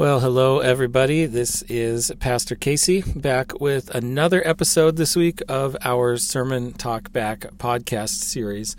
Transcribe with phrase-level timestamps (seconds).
[0.00, 1.26] Well, hello, everybody.
[1.26, 7.40] This is Pastor Casey back with another episode this week of our Sermon Talk Back
[7.58, 8.76] podcast series.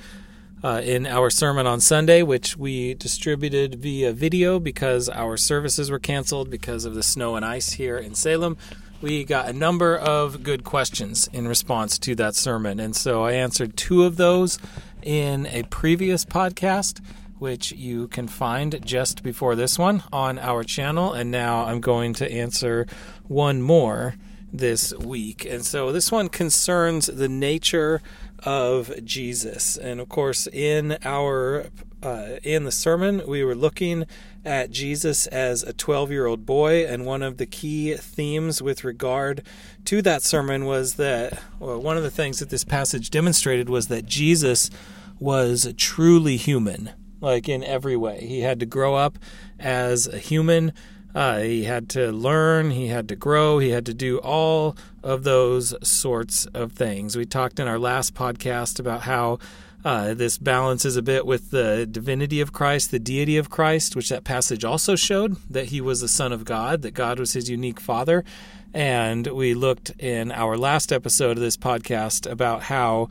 [0.63, 5.99] Uh, in our sermon on Sunday, which we distributed via video because our services were
[5.99, 8.57] canceled because of the snow and ice here in Salem,
[8.99, 12.79] we got a number of good questions in response to that sermon.
[12.79, 14.57] And so I answered two of those
[15.03, 16.99] in a previous podcast
[17.41, 21.11] which you can find just before this one on our channel.
[21.11, 22.85] And now I'm going to answer
[23.27, 24.13] one more
[24.53, 25.43] this week.
[25.45, 27.99] And so this one concerns the nature
[28.43, 29.75] of Jesus.
[29.75, 31.65] And of course, in our
[32.03, 34.05] uh, in the sermon, we were looking
[34.45, 38.83] at Jesus as a 12 year old boy, and one of the key themes with
[38.83, 39.43] regard
[39.85, 43.87] to that sermon was that well, one of the things that this passage demonstrated was
[43.87, 44.69] that Jesus
[45.19, 48.25] was truly human like in every way.
[48.25, 49.17] He had to grow up
[49.59, 50.73] as a human.
[51.13, 55.23] Uh, he had to learn, he had to grow, he had to do all of
[55.23, 57.17] those sorts of things.
[57.17, 59.39] We talked in our last podcast about how
[59.83, 64.09] uh, this balances a bit with the divinity of Christ, the deity of Christ, which
[64.09, 67.49] that passage also showed that he was the Son of God, that God was his
[67.49, 68.23] unique Father.
[68.73, 73.09] And we looked in our last episode of this podcast about how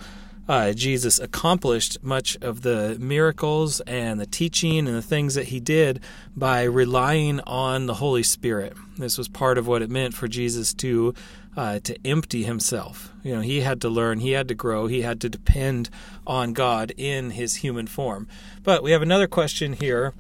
[0.50, 5.60] uh, Jesus accomplished much of the miracles and the teaching and the things that he
[5.60, 6.00] did
[6.34, 8.72] by relying on the Holy Spirit.
[8.98, 11.14] This was part of what it meant for Jesus to
[11.56, 13.12] uh, to empty himself.
[13.22, 15.88] You know, he had to learn, he had to grow, he had to depend
[16.26, 18.26] on God in his human form.
[18.64, 20.14] But we have another question here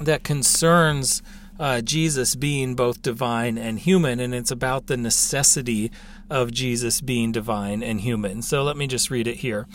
[0.00, 1.22] that concerns
[1.58, 5.90] uh, Jesus being both divine and human, and it's about the necessity
[6.30, 8.42] of Jesus being divine and human.
[8.42, 9.66] So let me just read it here.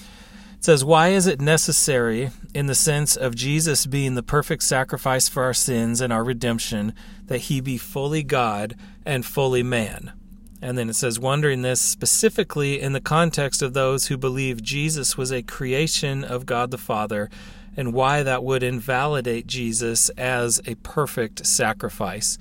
[0.57, 5.29] It says, Why is it necessary, in the sense of Jesus being the perfect sacrifice
[5.29, 6.93] for our sins and our redemption,
[7.27, 10.13] that he be fully God and fully man?
[10.61, 15.17] And then it says, wondering this specifically in the context of those who believe Jesus
[15.17, 17.29] was a creation of God the Father
[17.77, 22.37] and why that would invalidate Jesus as a perfect sacrifice.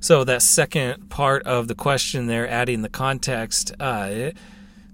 [0.00, 4.30] So, that second part of the question there, adding the context, uh,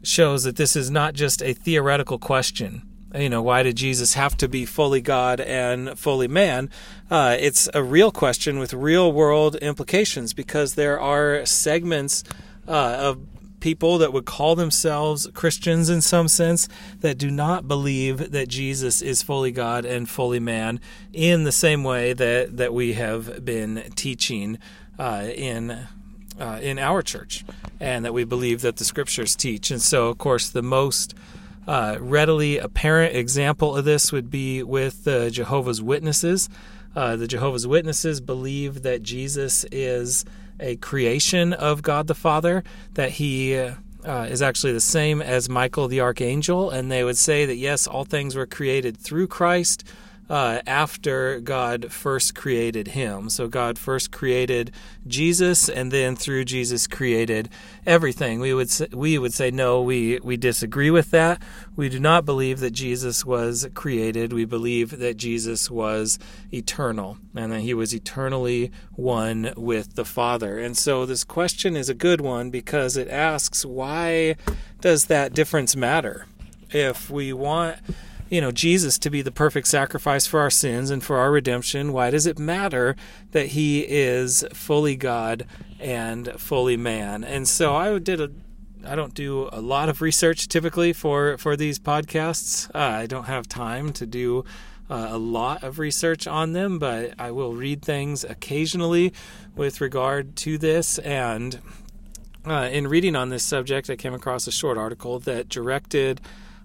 [0.03, 2.83] shows that this is not just a theoretical question.
[3.15, 6.71] You know, why did Jesus have to be fully God and fully man?
[7.11, 12.25] Uh, it's a real question with real world implications because there are segments
[12.69, 13.21] uh, of
[13.61, 16.69] people that would call themselves Christians in some sense
[17.01, 20.79] that do not believe that Jesus is fully God and fully man
[21.13, 24.59] in the same way that, that we have been teaching
[24.99, 25.87] uh, in
[26.39, 27.45] uh, in our church,
[27.81, 29.71] and that we believe that the scriptures teach.
[29.71, 31.15] And so, of course, the most
[31.67, 36.49] uh, readily apparent example of this would be with the Jehovah's Witnesses.
[36.95, 40.25] Uh, the Jehovah's Witnesses believe that Jesus is
[40.61, 42.63] a creation of God the Father,
[42.95, 43.75] that he uh,
[44.31, 48.05] is actually the same as Michael the archangel, and they would say that yes, all
[48.05, 49.85] things were created through Christ
[50.29, 53.29] uh, after God first created him.
[53.31, 54.73] So God first created
[55.07, 57.49] Jesus, and then through Jesus created
[57.87, 58.41] everything.
[58.41, 59.81] We would say, we would say no.
[59.83, 61.41] We we disagree with that.
[61.77, 64.33] We do not believe that Jesus was created.
[64.33, 66.19] We believe that Jesus was
[66.53, 70.59] eternal, and that he was eternally one with the Father.
[70.59, 74.37] And so this question is a good one because it asks why
[74.81, 76.27] does that difference matter?
[76.71, 77.77] If we want
[78.29, 81.93] you know Jesus to be the perfect sacrifice for our sins and for our redemption,
[81.93, 82.97] why does it matter
[83.33, 85.47] that he is fully God
[85.79, 87.25] and fully man?
[87.25, 88.31] And so I did a
[88.85, 92.71] I don't do a lot of research typically for for these podcasts.
[92.75, 94.45] Uh, I don't have time to do
[94.89, 99.13] uh, a lot of research on them, but I will read things occasionally
[99.57, 100.99] with regard to this.
[100.99, 101.61] And
[102.45, 106.21] uh, in reading on this subject, I came across a short article that directed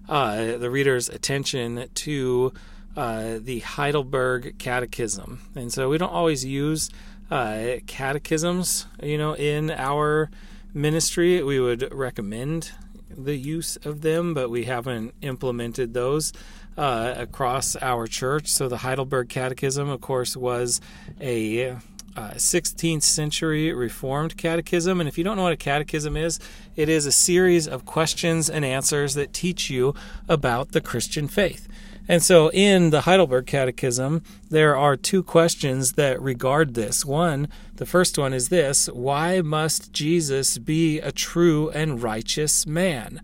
[0.08, 2.52] uh, the reader's attention to
[2.96, 5.40] uh, the Heidelberg Catechism.
[5.54, 6.90] And so we don't always use
[7.30, 10.30] uh, catechisms, you know, in our
[10.74, 11.42] ministry.
[11.42, 12.72] We would recommend
[13.08, 16.32] the use of them, but we haven't implemented those.
[16.74, 18.48] Uh, across our church.
[18.48, 20.80] So, the Heidelberg Catechism, of course, was
[21.20, 21.76] a
[22.16, 25.00] uh, 16th century Reformed Catechism.
[25.00, 26.38] And if you don't know what a catechism is,
[26.76, 29.94] it is a series of questions and answers that teach you
[30.28, 31.68] about the Christian faith.
[32.08, 37.04] And so in the Heidelberg Catechism, there are two questions that regard this.
[37.04, 43.20] One, the first one is this Why must Jesus be a true and righteous man?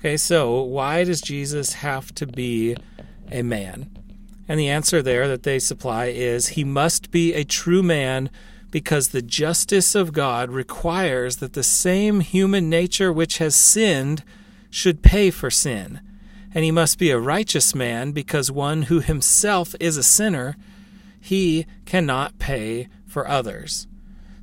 [0.00, 2.76] Okay, so why does Jesus have to be
[3.30, 3.95] a man?
[4.48, 8.30] And the answer there that they supply is He must be a true man
[8.70, 14.22] because the justice of God requires that the same human nature which has sinned
[14.70, 16.00] should pay for sin.
[16.54, 20.56] And he must be a righteous man because one who himself is a sinner,
[21.20, 23.86] he cannot pay for others.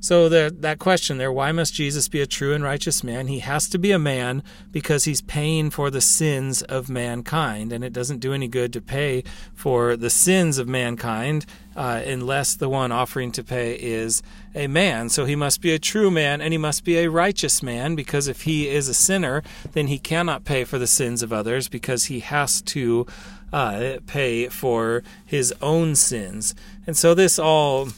[0.04, 3.26] So the, that question there, why must Jesus be a true and righteous man?
[3.28, 7.82] He has to be a man because he's paying for the sins of mankind, and
[7.82, 9.24] it doesn't do any good to pay
[9.54, 14.22] for the sins of mankind uh, unless the one offering to pay is
[14.54, 15.08] a man.
[15.08, 18.28] So he must be a true man and he must be a righteous man because
[18.28, 19.42] if he is a sinner,
[19.72, 23.06] then he cannot pay for the sins of others because he has to
[23.54, 26.54] uh, pay for his own sins.
[26.86, 27.88] And so this all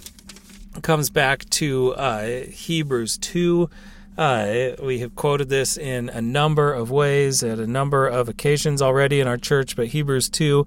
[0.82, 3.68] comes back to uh, Hebrews 2.
[4.16, 8.80] Uh, we have quoted this in a number of ways at a number of occasions
[8.80, 10.64] already in our church, but Hebrews 2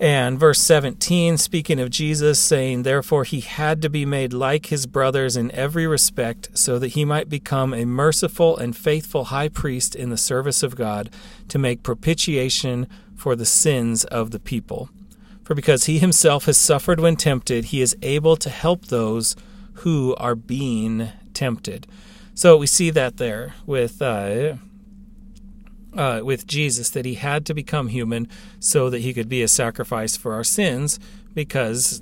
[0.00, 4.86] and verse 17, speaking of Jesus, saying, Therefore he had to be made like his
[4.86, 9.94] brothers in every respect, so that he might become a merciful and faithful high priest
[9.94, 11.10] in the service of God,
[11.48, 14.88] to make propitiation for the sins of the people.
[15.50, 19.34] For because he himself has suffered when tempted, he is able to help those
[19.82, 21.88] who are being tempted.
[22.34, 24.58] So we see that there with uh,
[25.92, 28.28] uh, with Jesus that he had to become human
[28.60, 31.00] so that he could be a sacrifice for our sins,
[31.34, 32.00] because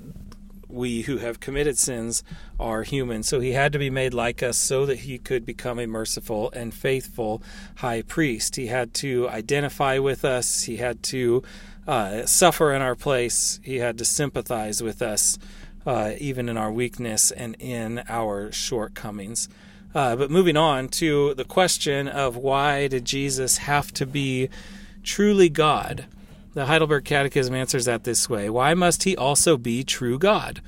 [0.69, 2.23] we who have committed sins
[2.59, 3.23] are human.
[3.23, 6.51] So he had to be made like us so that he could become a merciful
[6.51, 7.41] and faithful
[7.77, 8.55] high priest.
[8.55, 10.63] He had to identify with us.
[10.63, 11.43] He had to
[11.87, 13.59] uh, suffer in our place.
[13.63, 15.39] He had to sympathize with us,
[15.85, 19.49] uh, even in our weakness and in our shortcomings.
[19.95, 24.49] Uh, but moving on to the question of why did Jesus have to be
[25.01, 26.05] truly God?
[26.53, 30.61] The Heidelberg Catechism answers that this way Why must he also be true God?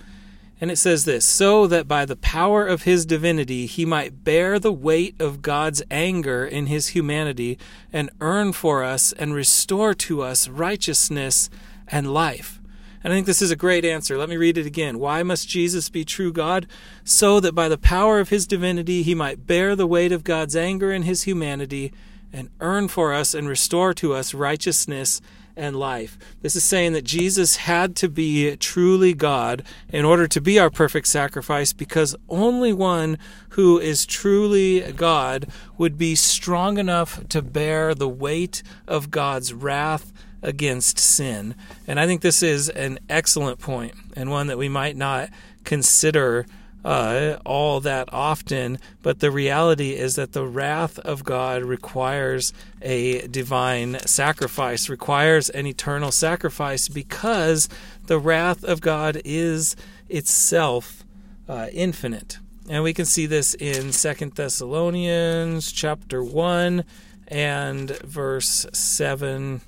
[0.62, 4.60] And it says this so that by the power of his divinity he might bear
[4.60, 7.58] the weight of God's anger in his humanity
[7.92, 11.50] and earn for us and restore to us righteousness
[11.88, 12.62] and life.
[13.04, 14.16] And I think this is a great answer.
[14.20, 15.00] Let me read it again.
[15.00, 16.68] Why must Jesus be true God?
[17.04, 20.56] So that by the power of his divinity he might bear the weight of God's
[20.56, 21.92] anger in his humanity
[22.32, 25.22] and earn for us and restore to us righteousness
[25.56, 26.18] and life.
[26.42, 30.70] This is saying that Jesus had to be truly God in order to be our
[30.70, 33.18] perfect sacrifice because only one
[33.50, 40.12] who is truly God would be strong enough to bear the weight of God's wrath
[40.42, 41.56] against sin.
[41.88, 45.30] And I think this is an excellent point and one that we might not
[45.64, 46.46] consider
[46.84, 53.28] uh, all that often, but the reality is that the wrath of God requires a
[53.28, 57.70] divine sacrifice, requires an eternal sacrifice, because
[58.08, 59.76] the wrath of God is
[60.10, 61.04] itself
[61.48, 62.40] uh, infinite.
[62.70, 66.84] And we can see this in Second Thessalonians chapter 1
[67.28, 69.62] and verse 7,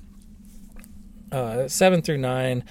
[1.30, 2.64] uh, 7 through 9.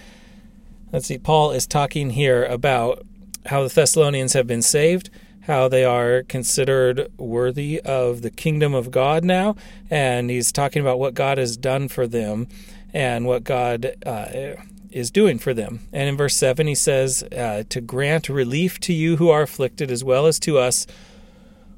[0.91, 3.05] Let's see, Paul is talking here about
[3.47, 5.09] how the Thessalonians have been saved,
[5.41, 9.55] how they are considered worthy of the kingdom of God now,
[9.89, 12.47] and he's talking about what God has done for them
[12.93, 14.55] and what God uh,
[14.91, 15.81] is doing for them.
[15.91, 19.91] And in verse 7, he says, uh, To grant relief to you who are afflicted,
[19.91, 20.87] as well as to us,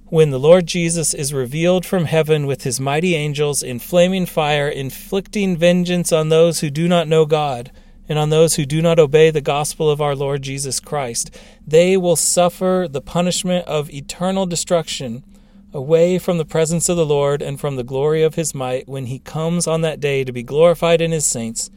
[0.07, 4.67] when the Lord Jesus is revealed from heaven with his mighty angels in flaming fire,
[4.67, 7.71] inflicting vengeance on those who do not know God
[8.07, 11.35] and on those who do not obey the gospel of our Lord Jesus Christ.
[11.65, 15.23] They will suffer the punishment of eternal destruction
[15.73, 19.07] away from the presence of the Lord and from the glory of his might when
[19.07, 21.69] he comes on that day to be glorified in his saints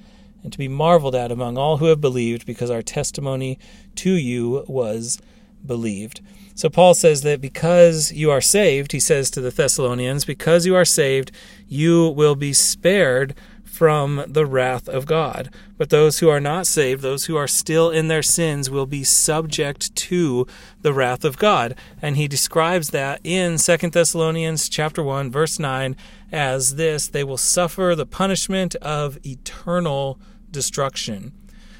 [0.43, 3.59] and to be marveled at among all who have believed because our testimony
[3.97, 5.19] to you was
[5.67, 6.21] believed.
[6.55, 10.75] So Paul says that because you are saved, he says to the Thessalonians, because you
[10.75, 11.31] are saved,
[11.69, 13.35] you will be spared
[13.79, 15.55] from the wrath of God.
[15.77, 19.05] But those who are not saved, those who are still in their sins, will be
[19.05, 20.49] subject to
[20.83, 21.77] the wrath of God.
[22.03, 25.95] And he describes that in 2 Thessalonians chapter 1 verse 9
[26.33, 30.19] as this, they will suffer the punishment of eternal
[30.51, 31.31] destruction.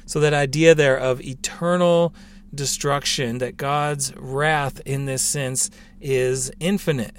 [0.05, 2.15] So that idea there of eternal
[2.55, 7.17] destruction that God's wrath in this sense is infinite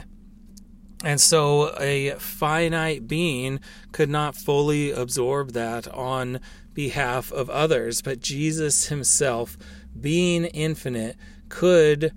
[1.02, 3.60] and so a finite being
[3.92, 6.40] could not fully absorb that on
[6.74, 8.02] behalf of others.
[8.02, 9.56] But Jesus himself,
[9.98, 11.16] being infinite,
[11.48, 12.12] could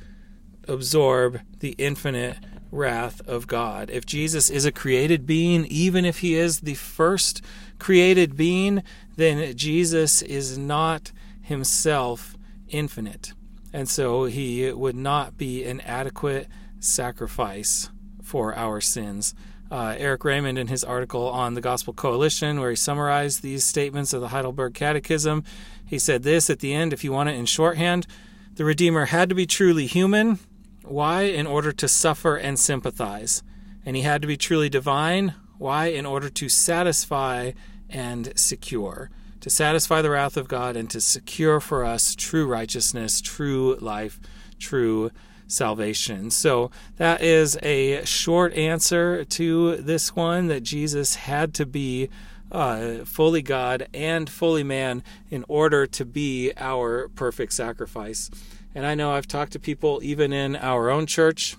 [0.68, 2.38] absorb the infinite
[2.72, 3.90] wrath of God.
[3.90, 7.42] If Jesus is a created being, even if he is the first
[7.80, 8.84] created being,
[9.16, 11.12] then Jesus is not
[11.42, 12.36] himself
[12.68, 13.34] infinite.
[13.74, 16.48] and so he would not be an adequate
[16.80, 17.90] sacrifice
[18.24, 19.36] for our sins.
[19.70, 24.14] Uh, Erik Raymond, in his article on the Gospel Coalition, where he summarized these statements
[24.14, 25.44] of the Heidelberg Catechism,
[25.86, 28.08] he said this at the end, if you want it in shorthand
[28.56, 30.38] the Redeemer had to be truly human.
[30.84, 31.24] Why?
[31.24, 33.42] In order to suffer and sympathize.
[33.86, 35.34] And he had to be truly divine.
[35.58, 35.88] Why?
[35.88, 37.54] In order to satisfy
[37.90, 39.10] and secure.
[39.42, 44.20] To satisfy the wrath of God and to secure for us true righteousness, true life,
[44.60, 45.10] true
[45.48, 46.32] salvation.
[46.32, 52.10] So that is a short answer to this one that Jesus had to be
[52.52, 58.30] uh, fully God and fully man in order to be our perfect sacrifice.
[58.76, 61.56] And I know I've talked to people even in our own church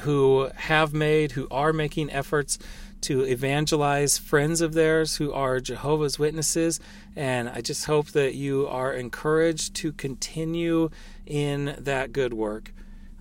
[0.00, 2.58] who have made, who are making efforts
[3.02, 6.80] to evangelize friends of theirs who are Jehovah's Witnesses.
[7.16, 10.90] And I just hope that you are encouraged to continue
[11.26, 12.72] in that good work.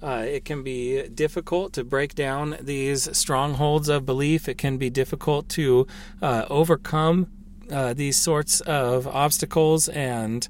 [0.01, 4.49] Uh, it can be difficult to break down these strongholds of belief.
[4.49, 5.85] It can be difficult to
[6.21, 7.27] uh, overcome
[7.71, 10.47] uh, these sorts of obstacles and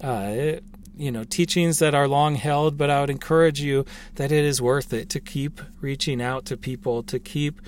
[0.00, 0.56] uh,
[0.96, 2.76] you know teachings that are long held.
[2.76, 3.84] But I would encourage you
[4.16, 7.60] that it is worth it to keep reaching out to people, to keep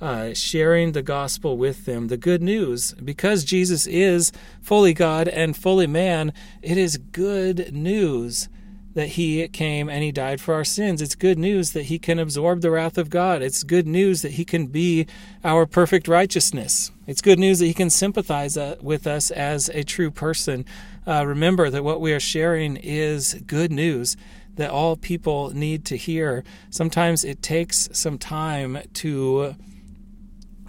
[0.00, 2.92] uh, sharing the gospel with them, the good news.
[2.92, 8.48] Because Jesus is fully God and fully man, it is good news
[8.94, 11.00] that he came and he died for our sins.
[11.00, 13.42] It's good news that he can absorb the wrath of God.
[13.42, 15.06] It's good news that he can be
[15.44, 16.90] our perfect righteousness.
[17.06, 20.64] It's good news that he can sympathize uh, with us as a true person.
[21.06, 24.16] Uh, remember that what we are sharing is good news
[24.56, 26.42] that all people need to hear.
[26.70, 29.54] Sometimes it takes some time to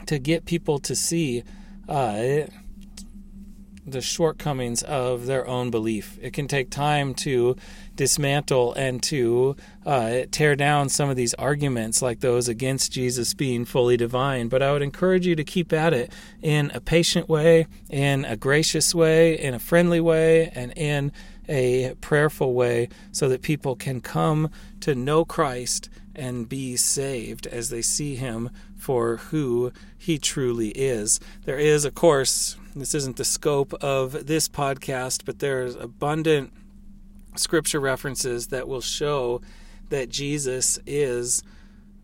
[0.06, 1.44] to get people to see
[1.88, 2.42] uh,
[3.86, 6.18] the shortcomings of their own belief.
[6.22, 7.56] It can take time to
[8.00, 13.66] dismantle and to uh, tear down some of these arguments, like those against Jesus being
[13.66, 14.48] fully divine.
[14.48, 16.10] But I would encourage you to keep at it
[16.42, 21.12] in a patient way, in a gracious way, in a friendly way, and in
[21.50, 27.70] a prayerful way so that people can come to know Christ and be saved as
[27.70, 31.20] they see him for who he truly is.
[31.44, 36.54] There is, of course, this isn't the scope of this podcast, but there's abundant
[37.36, 39.42] scripture references that will show
[39.90, 41.44] that Jesus is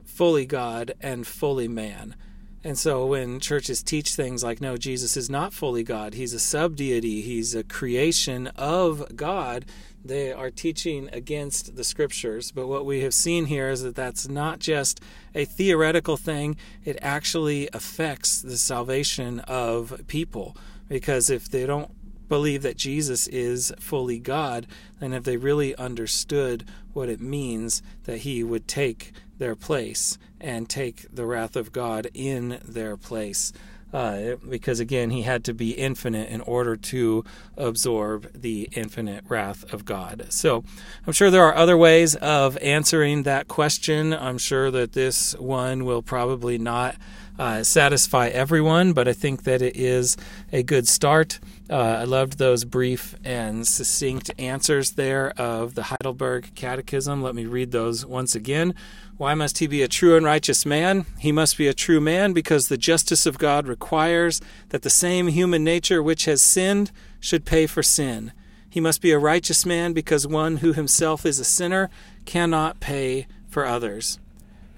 [0.03, 2.15] fully God and fully man.
[2.63, 6.39] And so when churches teach things like, no, Jesus is not fully God, he's a
[6.39, 9.65] subdeity, he's a creation of God,
[10.03, 12.51] they are teaching against the scriptures.
[12.51, 14.99] But what we have seen here is that that's not just
[15.35, 20.57] a theoretical thing, it actually affects the salvation of people.
[20.89, 21.91] Because if they don't
[22.27, 24.67] believe that Jesus is fully God,
[24.99, 30.69] and have they really understood what it means that he would take their place and
[30.69, 33.51] take the wrath of God in their place.
[33.93, 37.23] Uh, because again, he had to be infinite in order to
[37.55, 40.25] absorb the infinite wrath of God.
[40.29, 40.65] So
[41.07, 44.13] I'm sure there are other ways of answering that question.
[44.13, 46.97] I'm sure that this one will probably not
[47.37, 50.15] uh, satisfy everyone, but I think that it is
[50.51, 51.39] a good start.
[51.69, 57.21] Uh, I loved those brief and succinct answers there of the Heidelberg Catechism.
[57.21, 58.73] Let me read those once again.
[59.17, 61.05] Why must he be a true and righteous man?
[61.19, 65.27] He must be a true man because the justice of God requires that the same
[65.27, 68.31] human nature which has sinned should pay for sin.
[68.69, 71.89] He must be a righteous man because one who himself is a sinner
[72.25, 74.19] cannot pay for others.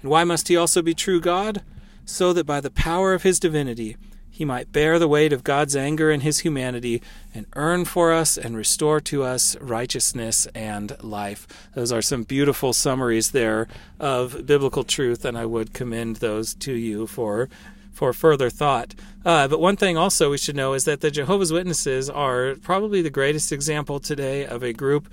[0.02, 1.62] And why must he also be true God?
[2.08, 3.96] So that by the power of his divinity
[4.38, 7.02] he might bear the weight of God's anger in his humanity
[7.34, 11.48] and earn for us and restore to us righteousness and life.
[11.74, 13.66] Those are some beautiful summaries there
[13.98, 17.48] of biblical truth, and I would commend those to you for
[17.92, 18.94] for further thought.
[19.24, 23.02] Uh, but one thing also we should know is that the Jehovah's Witnesses are probably
[23.02, 25.08] the greatest example today of a group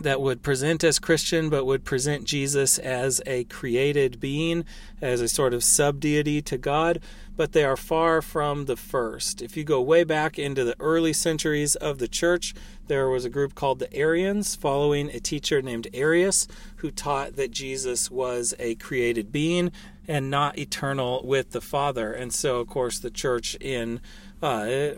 [0.00, 4.64] that would present as Christian, but would present Jesus as a created being,
[5.00, 7.00] as a sort of sub deity to God,
[7.36, 9.40] but they are far from the first.
[9.40, 12.54] If you go way back into the early centuries of the church,
[12.86, 17.50] there was a group called the Arians, following a teacher named Arius, who taught that
[17.50, 19.70] Jesus was a created being
[20.06, 22.12] and not eternal with the Father.
[22.12, 24.00] And so, of course, the church in
[24.42, 24.90] uh,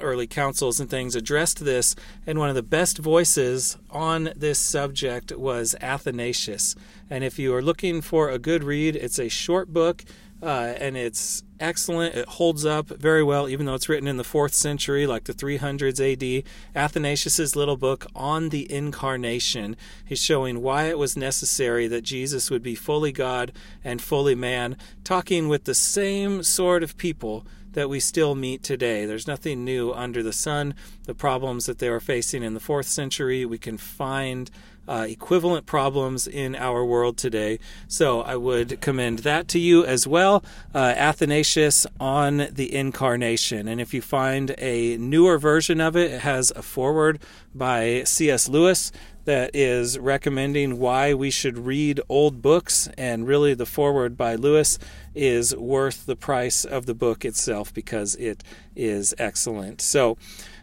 [0.00, 1.94] early councils and things addressed this,
[2.26, 6.74] and one of the best voices on this subject was Athanasius.
[7.10, 10.04] And if you are looking for a good read, it's a short book,
[10.42, 12.14] uh, and it's excellent.
[12.14, 15.32] It holds up very well, even though it's written in the fourth century, like the
[15.32, 16.44] 300s AD.
[16.74, 19.76] Athanasius's little book on the incarnation.
[20.04, 23.52] He's showing why it was necessary that Jesus would be fully God
[23.84, 29.04] and fully man, talking with the same sort of people that we still meet today.
[29.04, 30.74] There's nothing new under the sun.
[31.04, 34.50] The problems that they were facing in the fourth century, we can find
[34.88, 37.58] uh, equivalent problems in our world today.
[37.86, 40.42] So I would commend that to you as well.
[40.74, 43.68] Uh, Athanasius on the Incarnation.
[43.68, 47.20] And if you find a newer version of it, it has a foreword
[47.54, 48.48] by C.S.
[48.48, 48.90] Lewis
[49.28, 54.78] that is recommending why we should read old books, and really the foreword by Lewis
[55.14, 58.42] is worth the price of the book itself because it
[58.74, 59.82] is excellent.
[59.82, 60.16] So,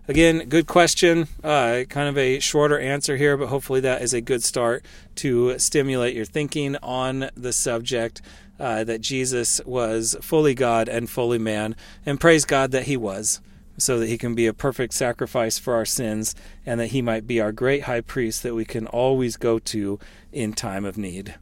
[0.07, 1.27] Again, good question.
[1.43, 4.85] Uh, kind of a shorter answer here, but hopefully that is a good start
[5.15, 8.21] to stimulate your thinking on the subject
[8.59, 11.75] uh, that Jesus was fully God and fully man.
[12.05, 13.41] And praise God that he was,
[13.79, 16.35] so that he can be a perfect sacrifice for our sins
[16.67, 19.99] and that he might be our great high priest that we can always go to
[20.31, 21.35] in time of need.